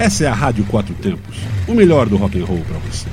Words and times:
Essa 0.00 0.24
é 0.24 0.28
a 0.28 0.32
Rádio 0.32 0.64
Quatro 0.64 0.94
Tempos, 0.94 1.36
o 1.68 1.74
melhor 1.74 2.08
do 2.08 2.16
rock 2.16 2.40
and 2.40 2.46
roll 2.46 2.62
para 2.66 2.78
você. 2.78 3.06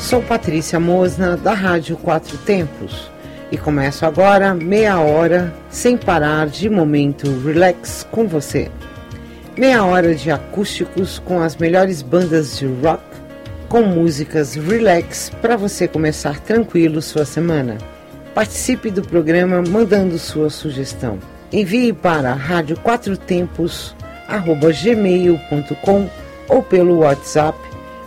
Sou 0.00 0.22
Patrícia 0.22 0.80
Mosna, 0.80 1.36
da 1.36 1.52
Rádio 1.52 1.98
Quatro 1.98 2.38
Tempos, 2.38 3.10
e 3.52 3.58
começo 3.58 4.06
agora 4.06 4.54
meia 4.54 4.98
hora 5.00 5.52
sem 5.68 5.98
parar 5.98 6.46
de 6.46 6.70
momento 6.70 7.26
relax 7.44 8.06
com 8.10 8.26
você. 8.26 8.70
Meia 9.58 9.84
hora 9.84 10.14
de 10.14 10.30
acústicos 10.30 11.18
com 11.18 11.42
as 11.42 11.56
melhores 11.56 12.00
bandas 12.00 12.58
de 12.58 12.64
rock, 12.64 13.02
com 13.68 13.82
músicas 13.82 14.54
relax 14.54 15.30
para 15.42 15.58
você 15.58 15.86
começar 15.86 16.40
tranquilo 16.40 17.02
sua 17.02 17.26
semana. 17.26 17.76
Participe 18.34 18.90
do 18.90 19.02
programa 19.02 19.62
mandando 19.62 20.18
sua 20.18 20.50
sugestão. 20.50 21.18
Envie 21.52 21.92
para 21.92 22.32
rádio 22.32 22.76
quatro 22.78 23.16
tempos 23.16 23.94
gmail.com 24.82 26.08
ou 26.48 26.62
pelo 26.62 26.98
WhatsApp 26.98 27.58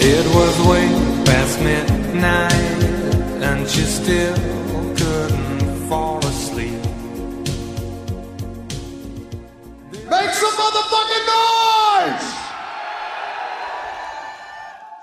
It 0.00 0.24
was 0.34 0.58
way 0.66 0.88
past 1.24 1.60
midnight 1.60 2.52
and 3.42 3.68
she 3.68 3.82
still 3.82 4.34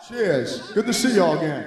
Cheers. 0.07 0.71
Good 0.73 0.85
to 0.85 0.93
see 0.93 1.15
y'all 1.15 1.35
again. 1.35 1.65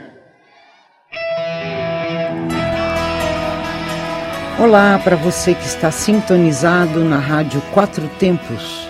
Olá 4.61 5.01
para 5.03 5.17
você 5.17 5.55
que 5.55 5.67
está 5.67 5.91
sintonizado 5.91 7.03
na 7.05 7.19
Rádio 7.19 7.61
Quatro 7.73 8.07
Tempos. 8.21 8.89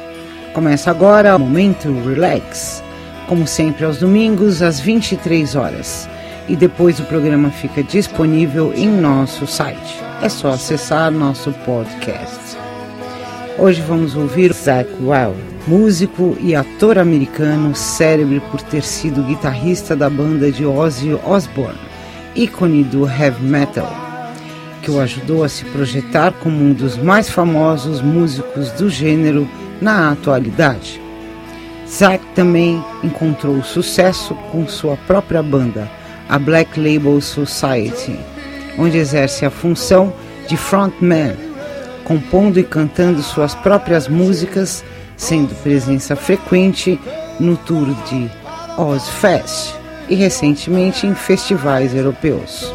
Começa 0.53 0.91
agora 0.91 1.35
o 1.35 1.39
Momento 1.39 1.89
Relax, 2.07 2.83
como 3.27 3.47
sempre 3.47 3.87
aos 3.87 3.97
domingos 3.99 4.61
às 4.61 4.81
23 4.81 5.55
horas. 5.57 6.07
E 6.47 6.55
depois 6.55 7.01
o 7.01 7.05
programa 7.05 7.51
fica 7.51 7.83
disponível 7.83 8.75
em 8.75 8.89
nosso 8.89 9.47
site. 9.47 10.03
É 10.21 10.29
só 10.29 10.51
acessar 10.51 11.11
nosso 11.11 11.53
podcast. 11.65 12.48
Hoje 13.61 13.83
vamos 13.83 14.15
ouvir 14.15 14.53
Zach 14.53 14.89
Wild, 15.01 15.37
músico 15.67 16.37
e 16.41 16.55
ator 16.55 16.97
americano 16.97 17.75
célebre 17.75 18.41
por 18.53 18.63
ter 18.63 18.85
sido 18.85 19.25
guitarrista 19.25 19.97
da 19.97 20.09
banda 20.09 20.53
de 20.53 20.65
Ozzy 20.65 21.13
Osbourne, 21.27 21.77
ícone 22.37 22.85
do 22.85 23.05
heavy 23.05 23.43
metal 23.43 24.09
que 24.81 24.93
o 24.93 25.01
ajudou 25.01 25.43
a 25.43 25.49
se 25.49 25.65
projetar 25.65 26.33
como 26.35 26.57
um 26.57 26.73
dos 26.73 26.97
mais 26.97 27.29
famosos 27.29 28.01
músicos 28.01 28.71
do 28.71 28.89
gênero 28.89 29.49
na 29.83 30.13
atualidade. 30.13 31.01
Zack 31.87 32.25
também 32.37 32.83
encontrou 33.03 33.61
sucesso 33.65 34.37
com 34.53 34.69
sua 34.69 34.97
própria 34.97 35.43
banda, 35.43 35.91
a 36.29 36.39
Black 36.39 36.79
Label 36.79 37.21
Society, 37.21 38.17
onde 38.79 38.99
exerce 38.99 39.45
a 39.45 39.51
função 39.51 40.13
de 40.47 40.57
frontman, 40.57 41.35
compondo 42.09 42.59
e 42.59 42.65
cantando 42.65 43.23
suas 43.23 43.55
próprias 43.55 44.09
músicas, 44.09 44.83
sendo 45.15 45.55
presença 45.63 46.17
frequente 46.17 46.99
no 47.39 47.55
tour 47.55 47.87
de 48.09 48.31
Ozfest 48.79 49.75
e 50.09 50.15
recentemente 50.15 51.07
em 51.07 51.15
festivais 51.15 51.95
europeus. 51.95 52.73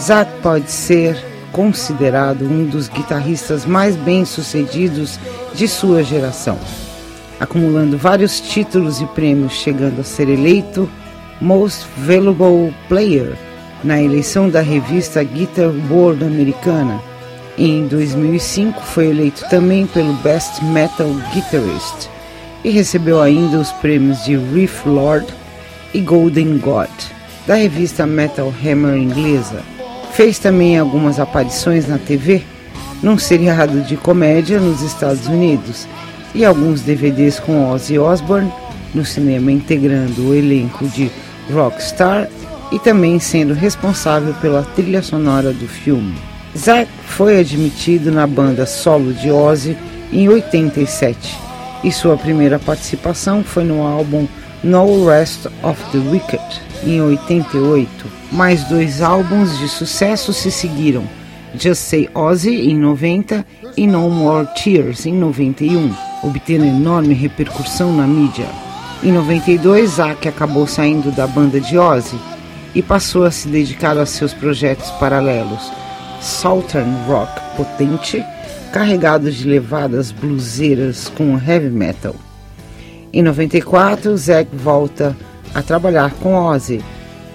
Zack 0.00 0.30
pode 0.42 0.68
ser 0.68 1.16
considerado 1.52 2.44
um 2.44 2.66
dos 2.66 2.88
guitarristas 2.88 3.64
mais 3.64 3.94
bem-sucedidos 3.94 5.18
de 5.54 5.68
sua 5.68 6.02
geração, 6.02 6.58
acumulando 7.38 7.96
vários 7.96 8.40
títulos 8.40 9.00
e 9.00 9.06
prêmios, 9.06 9.52
chegando 9.52 10.00
a 10.00 10.04
ser 10.04 10.28
eleito 10.28 10.90
Most 11.40 11.86
Valuable 11.98 12.74
Player 12.88 13.36
na 13.84 14.02
eleição 14.02 14.50
da 14.50 14.60
revista 14.60 15.22
Guitar 15.22 15.70
World 15.88 16.24
americana. 16.24 17.00
Em 17.58 17.86
2005 17.86 18.82
foi 18.82 19.06
eleito 19.08 19.48
também 19.48 19.86
pelo 19.86 20.12
Best 20.14 20.62
Metal 20.62 21.08
Guitarist 21.32 22.08
e 22.62 22.68
recebeu 22.70 23.22
ainda 23.22 23.58
os 23.58 23.72
prêmios 23.72 24.22
de 24.24 24.36
Riff 24.36 24.86
Lord 24.86 25.26
e 25.94 26.00
Golden 26.00 26.58
God 26.58 26.90
da 27.46 27.54
revista 27.54 28.06
Metal 28.06 28.52
Hammer 28.62 28.96
inglesa. 28.96 29.62
Fez 30.12 30.38
também 30.38 30.78
algumas 30.78 31.18
aparições 31.18 31.88
na 31.88 31.96
TV, 31.96 32.42
num 33.02 33.16
seriado 33.16 33.80
de 33.82 33.96
comédia 33.96 34.60
nos 34.60 34.82
Estados 34.82 35.26
Unidos 35.26 35.86
e 36.34 36.44
alguns 36.44 36.82
DVDs 36.82 37.40
com 37.40 37.70
Ozzy 37.70 37.98
Osbourne 37.98 38.52
no 38.94 39.04
cinema, 39.04 39.50
integrando 39.50 40.28
o 40.28 40.34
elenco 40.34 40.86
de 40.88 41.10
Rockstar 41.50 42.28
e 42.70 42.78
também 42.78 43.18
sendo 43.18 43.54
responsável 43.54 44.34
pela 44.34 44.62
trilha 44.62 45.02
sonora 45.02 45.52
do 45.52 45.66
filme. 45.66 46.35
Zack 46.56 46.90
foi 47.06 47.38
admitido 47.38 48.10
na 48.10 48.26
banda 48.26 48.66
solo 48.66 49.12
de 49.12 49.30
Ozzy 49.30 49.76
em 50.12 50.28
87 50.28 51.36
e 51.84 51.92
sua 51.92 52.16
primeira 52.16 52.58
participação 52.58 53.44
foi 53.44 53.64
no 53.64 53.82
álbum 53.82 54.26
No 54.62 55.06
Rest 55.06 55.46
of 55.62 55.82
the 55.92 55.98
Wicked 55.98 56.42
em 56.84 57.00
88 57.00 58.16
mais 58.32 58.64
dois 58.64 59.02
álbuns 59.02 59.58
de 59.58 59.68
sucesso 59.68 60.32
se 60.32 60.50
seguiram: 60.50 61.04
Just 61.54 61.82
Say 61.82 62.08
Ozzy 62.14 62.70
em 62.70 62.76
90 62.76 63.44
e 63.76 63.86
No 63.86 64.08
More 64.10 64.48
Tears 64.54 65.06
em 65.06 65.14
91, 65.14 65.94
obtendo 66.22 66.64
enorme 66.64 67.14
repercussão 67.14 67.94
na 67.94 68.06
mídia. 68.06 68.46
Em 69.02 69.12
92, 69.12 69.90
Zack 69.90 70.26
acabou 70.26 70.66
saindo 70.66 71.10
da 71.12 71.26
banda 71.26 71.60
de 71.60 71.78
Ozzy 71.78 72.18
e 72.74 72.82
passou 72.82 73.24
a 73.24 73.30
se 73.30 73.48
dedicar 73.48 73.96
a 73.96 74.06
seus 74.06 74.34
projetos 74.34 74.90
paralelos, 74.92 75.70
Southern 76.20 76.94
Rock 77.06 77.32
potente, 77.56 78.24
carregado 78.72 79.30
de 79.30 79.46
levadas 79.46 80.10
bluseiras 80.10 81.08
com 81.16 81.38
heavy 81.38 81.70
metal. 81.70 82.14
Em 83.12 83.22
94, 83.22 84.16
Zack 84.16 84.50
volta 84.54 85.16
a 85.54 85.62
trabalhar 85.62 86.12
com 86.14 86.34
Ozzy 86.34 86.82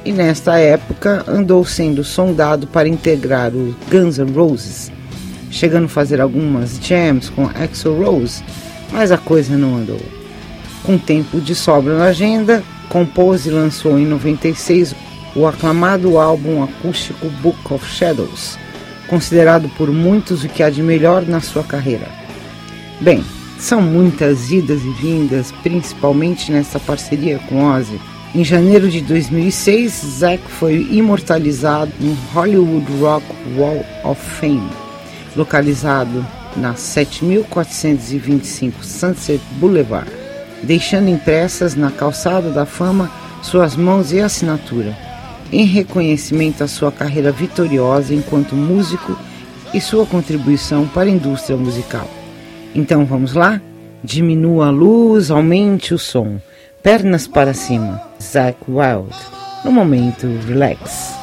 e 0.05 0.11
nesta 0.11 0.57
época 0.59 1.23
andou 1.27 1.65
sendo 1.65 2.03
sondado 2.03 2.67
para 2.67 2.87
integrar 2.87 3.51
o 3.53 3.75
Guns 3.89 4.17
N' 4.17 4.31
Roses, 4.31 4.91
chegando 5.49 5.85
a 5.85 5.89
fazer 5.89 6.19
algumas 6.19 6.79
jams 6.79 7.29
com 7.29 7.45
Axl 7.45 7.93
Rose, 7.93 8.43
mas 8.91 9.11
a 9.11 9.17
coisa 9.17 9.57
não 9.57 9.77
andou. 9.77 10.01
Com 10.83 10.97
tempo 10.97 11.39
de 11.39 11.53
sobra 11.53 11.97
na 11.97 12.05
agenda, 12.05 12.63
compôs 12.89 13.45
e 13.45 13.49
lançou 13.49 13.99
em 13.99 14.05
96 14.05 14.95
o 15.35 15.47
aclamado 15.47 16.17
álbum 16.17 16.63
acústico 16.63 17.29
Book 17.41 17.73
of 17.73 17.85
Shadows, 17.85 18.57
considerado 19.11 19.69
por 19.77 19.91
muitos 19.91 20.45
o 20.45 20.47
que 20.47 20.63
há 20.63 20.69
de 20.69 20.81
melhor 20.81 21.27
na 21.27 21.41
sua 21.41 21.63
carreira. 21.63 22.07
Bem, 23.01 23.21
são 23.59 23.81
muitas 23.81 24.49
idas 24.49 24.81
e 24.85 24.91
vindas, 24.93 25.51
principalmente 25.61 26.49
nessa 26.49 26.79
parceria 26.79 27.37
com 27.39 27.65
Ozzy, 27.65 27.99
em 28.33 28.45
janeiro 28.45 28.89
de 28.89 29.01
2006, 29.01 30.19
Zack 30.19 30.49
foi 30.49 30.87
imortalizado 30.89 31.91
no 31.99 32.13
Hollywood 32.33 32.85
Rock 33.01 33.25
Wall 33.57 33.85
of 34.05 34.21
Fame, 34.39 34.69
localizado 35.35 36.25
na 36.55 36.73
7425 36.73 38.85
Sunset 38.85 39.41
Boulevard, 39.59 40.09
deixando 40.63 41.09
impressas 41.09 41.75
na 41.75 41.91
calçada 41.91 42.49
da 42.49 42.65
fama 42.65 43.11
suas 43.41 43.75
mãos 43.75 44.13
e 44.13 44.21
assinatura, 44.21 44.95
em 45.51 45.65
reconhecimento 45.65 46.63
à 46.63 46.67
sua 46.67 46.91
carreira 46.91 47.31
vitoriosa 47.31 48.13
enquanto 48.13 48.55
músico 48.55 49.17
e 49.73 49.81
sua 49.81 50.05
contribuição 50.05 50.87
para 50.87 51.09
a 51.09 51.11
indústria 51.11 51.57
musical. 51.57 52.07
Então 52.73 53.05
vamos 53.05 53.33
lá? 53.33 53.61
Diminua 54.03 54.67
a 54.67 54.71
luz, 54.71 55.29
aumente 55.29 55.93
o 55.93 55.99
som 55.99 56.39
pernas 56.81 57.27
para 57.27 57.53
cima. 57.53 58.01
Zack 58.21 58.57
Wild. 58.67 59.13
No 59.63 59.71
momento, 59.71 60.27
relax. 60.47 61.20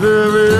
Very 0.00 0.48
long. 0.48 0.59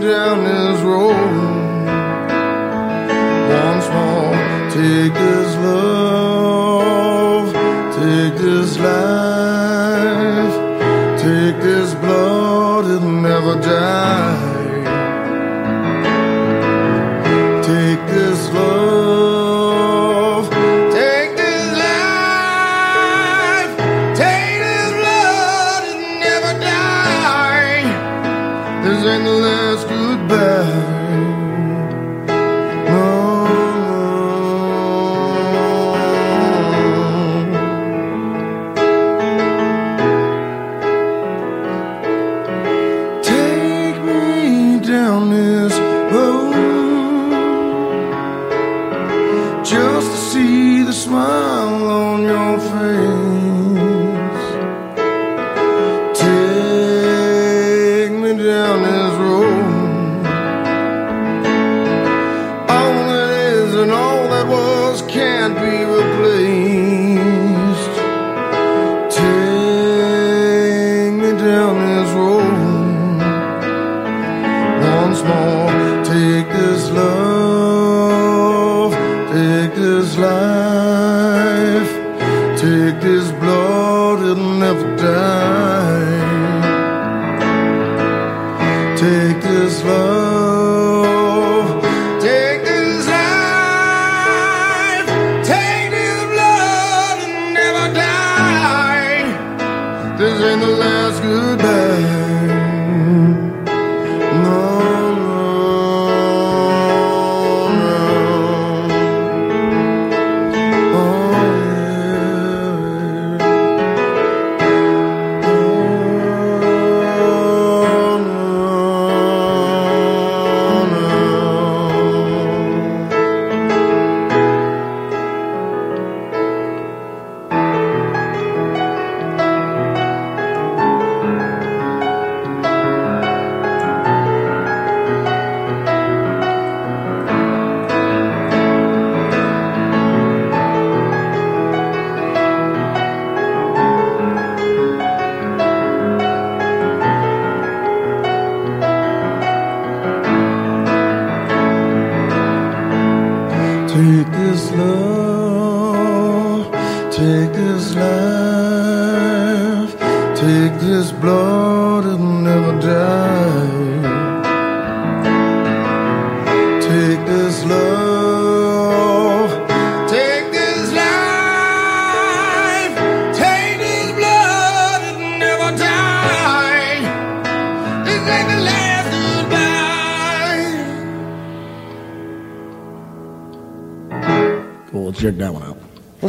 Down 0.00 0.44
this 0.44 0.80
road 0.82 1.47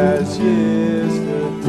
as 0.00 0.38
yesterday, 0.38 1.68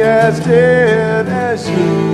as 0.00 0.40
dead 0.40 1.28
as 1.28 1.68
you. 1.68 2.11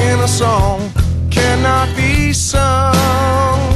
Singing 0.00 0.20
a 0.20 0.28
song 0.28 0.80
cannot 1.30 1.88
be 1.96 2.32
sung. 2.32 3.74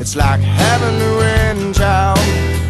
It's 0.00 0.16
like 0.16 0.40
having 0.40 0.96
a 0.96 1.10
grandchild, 1.18 2.18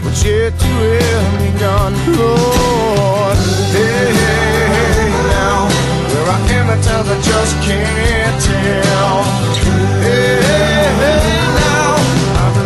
but 0.03 0.25
yet 0.25 0.59
to 0.59 0.67
have 0.67 1.39
begun. 1.45 1.93
Lord, 2.17 3.39
hey, 3.75 4.13
hey, 4.23 5.11
now 5.35 5.69
where 6.11 6.29
I 6.37 6.39
am 6.59 6.67
at 6.75 6.81
times 6.85 7.09
I 7.09 7.19
just 7.31 7.55
can't 7.67 8.37
tell. 8.43 9.25
Hey, 10.05 10.37
hey, 11.03 11.25
now 11.61 11.91
I'm 12.45 12.57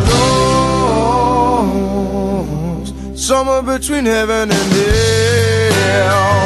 lost, 2.83 3.19
somewhere 3.19 3.63
between 3.63 4.05
heaven 4.05 4.51
and 4.51 4.73
hell. 4.73 6.38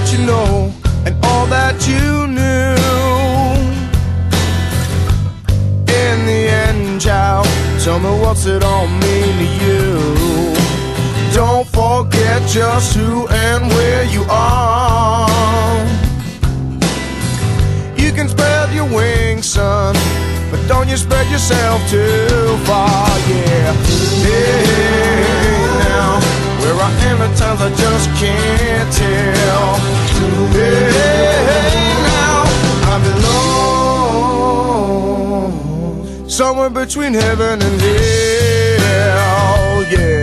That 0.00 0.18
you 0.18 0.24
know 0.24 0.72
and 1.04 1.14
all 1.26 1.46
that 1.46 1.76
you 1.86 2.26
knew. 2.26 2.72
In 5.92 6.16
the 6.24 6.42
end, 6.48 7.00
child, 7.00 7.46
tell 7.84 7.98
me 8.00 8.08
what's 8.22 8.46
it 8.46 8.64
all 8.64 8.86
mean 8.86 9.34
to 9.42 9.48
you? 9.64 10.54
Don't 11.34 11.66
forget 11.68 12.40
just 12.48 12.96
who 12.96 13.28
and 13.28 13.68
where 13.68 14.04
you 14.04 14.24
are. 14.30 15.28
You 17.96 18.10
can 18.12 18.28
spread 18.28 18.72
your 18.72 18.88
wings, 18.88 19.46
son, 19.46 19.94
but 20.50 20.60
don't 20.66 20.88
you 20.88 20.96
spread 20.96 21.30
yourself 21.30 21.78
too 21.90 22.56
far, 22.64 23.06
yeah. 23.28 23.72
Hey, 24.24 24.64
now, 25.84 26.20
where 26.60 26.78
I 26.88 26.90
am 27.10 27.20
at 27.20 27.36
times 27.36 27.60
I 27.60 27.68
just 27.76 28.08
can't 28.18 28.92
tell. 28.94 29.69
Somewhere 36.60 36.84
between 36.84 37.14
heaven 37.14 37.62
and 37.62 37.80
hell, 37.80 39.82
yeah. 39.84 40.19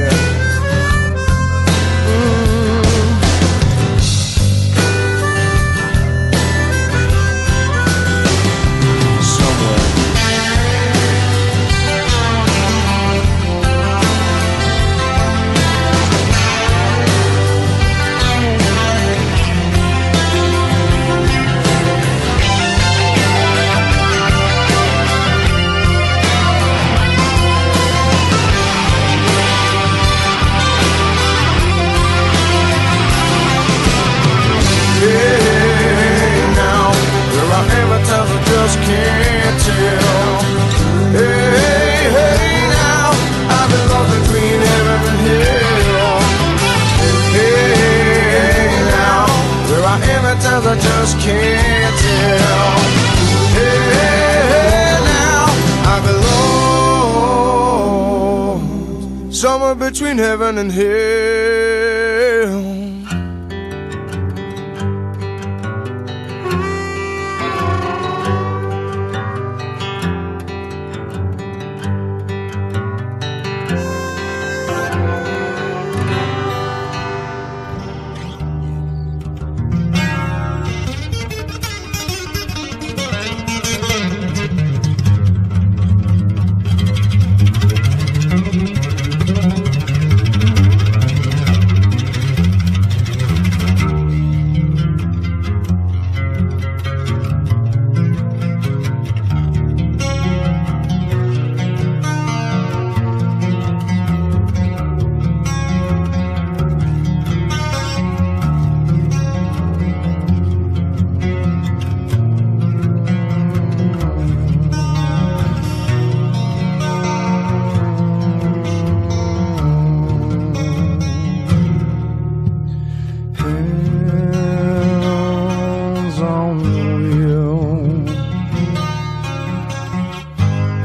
Somewhere 59.32 59.76
between 59.76 60.18
heaven 60.18 60.58
and 60.58 60.72
hell. 60.72 61.66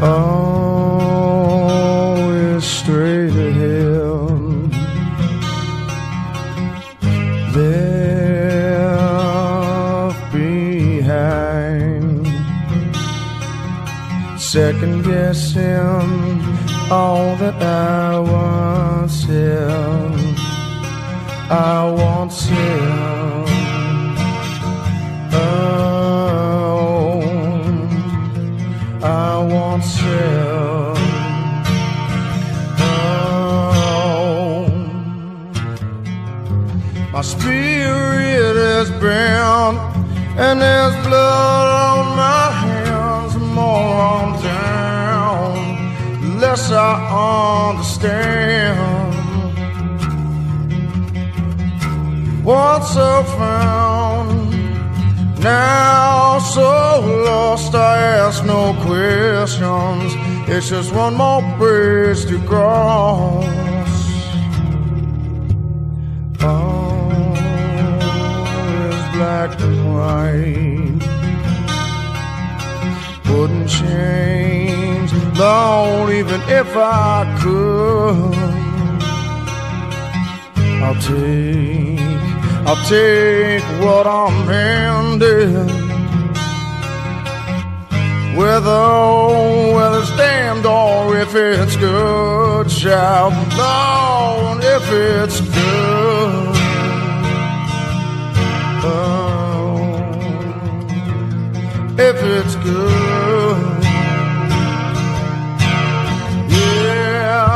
Always 0.05 1.85
straight 2.65 3.31
ahead. 3.31 3.93
Left 7.55 9.03
behind. 10.33 12.27
Second 14.41 15.05
guessing 15.05 16.43
all 16.91 17.37
that 17.37 17.63
I 17.63 18.19
once 18.19 19.25
said. 19.25 20.37
I 21.49 21.92
and 40.53 40.61
there's 40.61 41.07
blood 41.07 41.69
on 41.89 42.17
my 42.17 42.51
hands. 42.65 43.35
More 43.57 43.95
I'm 44.13 44.33
down, 44.43 45.55
less 46.41 46.71
I 46.71 46.93
understand. 47.71 49.15
Once 52.45 52.97
I 52.97 53.23
found, 53.41 54.31
now 55.41 56.39
so 56.39 57.01
lost, 57.27 57.75
I 57.75 57.97
ask 58.25 58.45
no 58.45 58.75
questions. 58.85 60.13
It's 60.53 60.69
just 60.69 60.93
one 60.93 61.15
more 61.15 61.43
bridge 61.57 62.27
to 62.27 62.39
cross. 62.47 63.62
Black 69.23 69.61
and 69.61 69.81
white. 69.95 71.03
Wouldn't 73.31 73.69
change, 73.69 75.11
Lord, 75.39 76.11
even 76.21 76.41
if 76.61 76.69
I 76.77 77.19
could. 77.41 78.35
I'll 80.85 81.01
take, 81.11 82.01
I'll 82.69 82.83
take 82.97 83.65
what 83.85 84.07
I'm 84.21 84.37
handed. 84.55 85.71
Whether, 88.39 88.85
whether 89.77 90.01
it's 90.01 90.17
damned 90.17 90.67
or 90.67 91.17
if 91.25 91.33
it's 91.37 91.77
good, 91.77 92.69
child, 92.69 93.35
Lord, 93.57 94.65
if 94.77 94.85
it's 94.91 95.41
good. 95.41 96.52
Oh, 98.85 99.79
if 101.97 102.17
it's 102.21 102.57
good. 102.57 103.85
Yeah, 106.49 107.47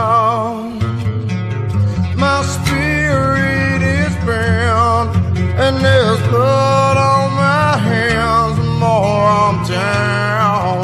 my 2.16 2.42
spirit 2.42 3.82
is 3.82 4.14
bound 4.24 5.16
and 5.58 5.84
there's 5.84 6.20
blood 6.28 6.96
on 6.96 7.32
my 7.34 7.76
hands. 7.76 8.56
The 8.58 8.64
more 8.78 9.26
I'm 9.26 9.66
down, 9.66 10.82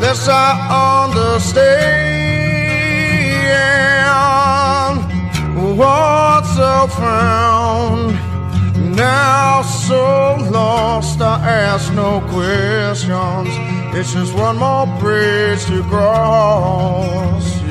less 0.00 0.28
I 0.28 0.94
understand 1.00 2.06
what's 5.78 6.58
I 6.58 6.86
found. 6.88 7.55
So 9.66 10.36
lost, 10.50 11.20
I 11.20 11.38
ask 11.48 11.92
no 11.92 12.20
questions. 12.30 13.48
It's 13.98 14.12
just 14.12 14.32
one 14.34 14.58
more 14.58 14.86
bridge 15.00 15.64
to 15.66 15.82
cross. 15.82 17.65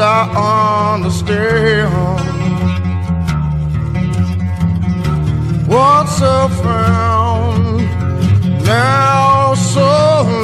I 0.00 0.94
understand. 0.94 1.92
Once 5.68 6.22
I 6.22 6.48
found, 6.62 7.78
now 8.64 9.54
so 9.54 9.82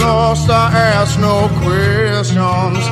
lost, 0.00 0.50
I 0.50 0.70
ask 0.72 1.18
no 1.20 1.48
questions. 1.62 2.84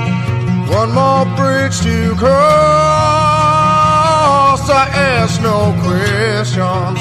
One 0.71 0.93
more 0.93 1.27
bridge 1.37 1.81
to 1.83 2.15
cross, 2.15 2.33
I 4.71 4.87
ask 4.95 5.43
no 5.43 5.75
questions. 5.83 7.01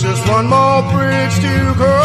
Just 0.00 0.28
one 0.28 0.46
more 0.46 0.82
bridge 0.92 1.34
to 1.40 1.74
cross. 1.74 2.01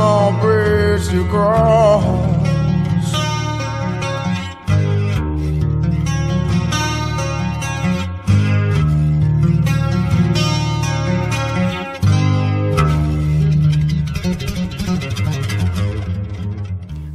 no 0.00 0.32
bridge 0.40 1.10
to 1.10 1.28
cross. 1.28 2.02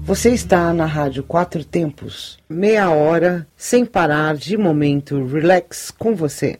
Você 0.04 0.30
está 0.30 0.72
na 0.72 0.86
Rádio 0.86 1.24
Quatro 1.24 1.66
Tempos, 1.66 2.38
meia 2.48 2.92
hora 2.92 3.48
sem 3.58 3.84
parar 3.84 4.36
de 4.36 4.56
momento 4.56 5.26
relax 5.26 5.90
com 5.90 6.14
você. 6.16 6.60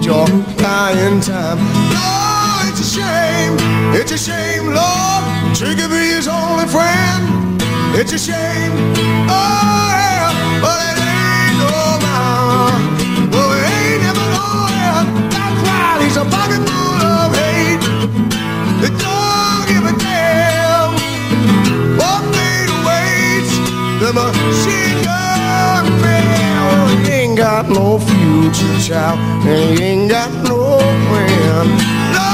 Meet 0.00 0.06
your 0.06 0.26
dying 0.56 1.20
time. 1.20 1.58
Lord, 1.58 2.68
it's 2.70 2.80
a 2.80 3.00
shame, 3.00 3.56
it's 3.94 4.12
a 4.12 4.18
shame, 4.18 4.66
Lord. 4.66 5.54
Trigger 5.54 5.88
be 5.88 6.14
his 6.14 6.28
only 6.28 6.66
friend. 6.66 7.60
It's 7.94 8.12
a 8.12 8.18
shame, 8.18 8.72
oh 9.28 9.69
no 27.70 27.98
future, 27.98 28.78
child, 28.80 29.18
and 29.46 29.78
he 29.78 29.84
ain't 29.84 30.10
got 30.10 30.30
no 30.44 30.78
friend. 31.08 31.70
No, 32.16 32.28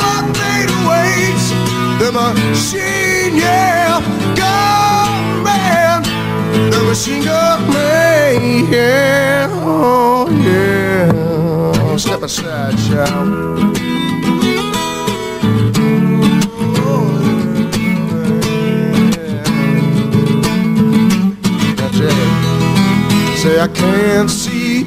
what 0.00 0.24
fate 0.36 0.70
awaits. 0.78 1.46
The 2.00 2.10
machine, 2.12 3.36
yeah, 3.36 4.00
gun 4.34 5.44
man. 5.44 6.02
The 6.70 6.82
machine 6.88 7.24
gun 7.24 7.60
man, 7.72 8.72
yeah, 8.72 9.48
oh 9.50 10.28
yeah. 10.44 11.96
Step 11.96 12.22
aside, 12.22 12.76
child. 12.88 13.76
Oh, 16.82 17.06
it. 22.02 22.40
Say 23.40 23.58
I 23.60 23.68
can't 23.68 24.30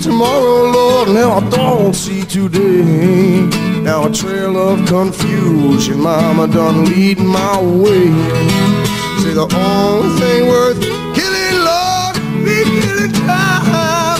tomorrow, 0.04 0.70
Lord, 0.70 1.10
now 1.10 1.38
I 1.38 1.50
don't 1.50 1.94
see 1.94 2.24
today. 2.24 3.48
Now 3.82 4.06
a 4.06 4.12
trail 4.12 4.58
of 4.58 4.86
confusion, 4.86 6.02
Mama 6.02 6.48
done 6.48 6.86
leading 6.86 7.28
my 7.28 7.62
way. 7.62 8.12
Say 9.24 9.34
the 9.34 9.48
only 9.56 10.20
thing 10.20 10.48
worth 10.48 10.80
killing, 11.16 11.58
Lord, 11.64 12.16
be 12.44 12.58
killing 12.82 13.14
time. 13.24 14.20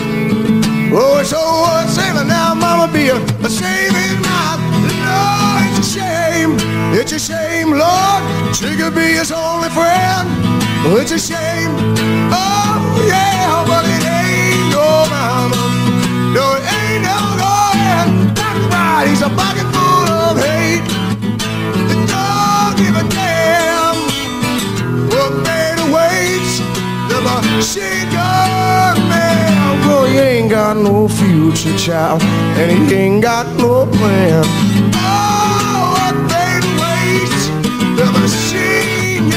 Oh, 0.96 1.20
it's 1.20 1.34
worth 1.34 1.90
saving 1.92 2.28
now, 2.28 2.54
Mama, 2.54 2.92
be 2.94 3.10
a, 3.10 3.18
a 3.18 3.50
saving 3.50 4.22
now. 4.22 4.56
Lord, 5.04 5.68
it's 5.68 5.80
a 5.80 6.00
shame, 6.00 6.56
it's 6.96 7.12
a 7.12 7.20
shame, 7.20 7.72
Lord. 7.72 8.22
Trigger 8.56 8.90
be 8.90 9.20
his 9.20 9.34
only 9.34 9.70
friend. 9.70 10.30
Oh, 10.86 10.98
it's 11.02 11.12
a 11.12 11.20
shame, 11.20 11.72
oh 12.32 13.06
yeah, 13.06 13.66
but 13.68 13.84
it 13.84 14.04
ain't 14.06 14.72
no 14.72 15.08
Mama. 15.10 15.63
Right, 19.38 19.56
he's 19.56 19.64
a 19.64 19.66
bucket 19.66 19.68
full 19.74 20.08
of 20.10 20.38
hate. 20.38 20.84
It 21.92 22.08
don't 22.08 22.74
give 22.78 22.96
a 22.96 23.04
damn 23.10 23.98
what 25.10 25.34
fate 25.46 25.80
awaits. 25.88 26.54
The 27.10 27.20
machine 27.22 28.10
gun 28.12 28.96
man. 29.10 29.88
Well, 29.88 30.06
he 30.06 30.18
ain't 30.18 30.50
got 30.50 30.78
no 30.78 31.08
future, 31.08 31.78
child, 31.78 32.22
and 32.58 32.90
he 32.90 32.96
ain't 32.96 33.22
got 33.22 33.46
no 33.58 33.86
plan. 33.86 34.44
Oh, 34.96 35.94
what 35.96 36.16
fate 36.32 36.66
awaits. 36.74 37.48
The 37.98 38.06
machine. 38.20 39.30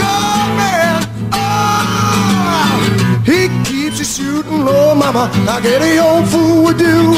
Gun 0.00 0.48
man. 0.56 1.02
Oh, 1.32 3.22
he 3.24 3.48
keeps 3.64 3.98
you 3.98 4.04
shooting 4.04 4.64
low, 4.64 4.94
mama, 4.94 5.30
like 5.46 5.64
any 5.64 5.98
old 5.98 6.28
fool 6.28 6.64
would 6.64 6.78
do. 6.78 7.14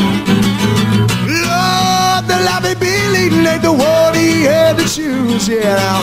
The 2.40 2.46
life 2.46 2.80
be 2.80 3.08
leading 3.08 3.44
ain't 3.46 3.60
the 3.60 3.70
one 3.70 4.14
he 4.14 4.44
had 4.44 4.78
to 4.78 4.84
choose, 4.84 5.46
yeah. 5.46 6.00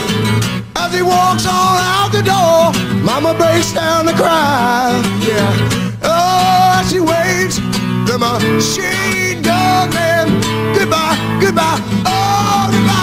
As 0.76 0.94
he 0.94 1.02
walks 1.02 1.48
on 1.48 1.78
out 1.82 2.12
the 2.12 2.22
door, 2.22 2.72
mama 3.02 3.34
breaks 3.34 3.74
down 3.74 4.06
to 4.06 4.14
cry, 4.14 5.02
yeah. 5.26 6.00
Oh, 6.04 6.80
as 6.80 6.92
she 6.92 7.00
waves, 7.00 7.58
the 8.06 8.20
machine 8.20 9.42
gun 9.42 9.90
man. 9.90 10.28
Goodbye, 10.78 11.18
goodbye, 11.42 11.82
oh, 12.06 12.70
goodbye, 12.72 12.97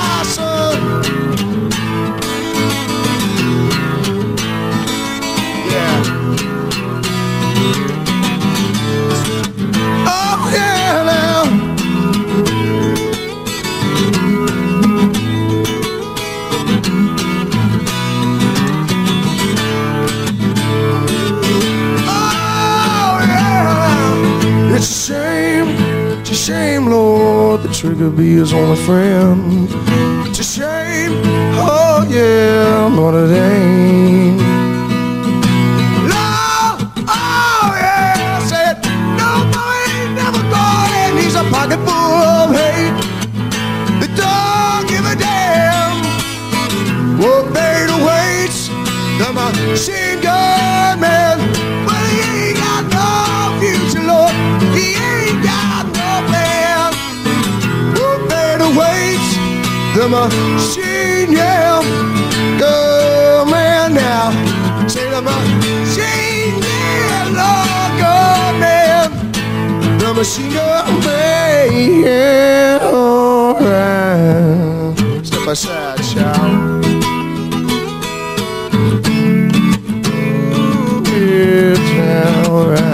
Trigger 27.85 28.09
be 28.09 28.37
his 28.37 28.55
only 28.55 28.83
friend. 28.87 29.69
It's 30.27 30.39
a 30.39 30.43
shame, 30.43 31.21
oh 31.53 32.07
yeah, 32.09 32.91
but 32.97 33.13
it 33.15 33.31
ain't. 33.31 34.44
The 60.05 60.11
machine, 60.11 61.33
yeah. 61.33 61.81
Go 62.59 63.45
man 63.51 63.95
now, 63.95 64.31
say 64.87 65.09
the 65.09 65.23
machine, 65.23 66.63
yeah, 66.63 67.25
Lord, 67.41 67.93
go 68.03 68.15
man, 68.61 69.09
the 69.99 70.13
machine 70.13 70.53
man, 71.05 72.05
yeah, 72.05 72.79
alright. 72.83 74.07
Step 75.27 75.47
aside, 75.49 76.03
child. 76.13 76.85
It's 81.17 81.91
alright, 82.49 82.94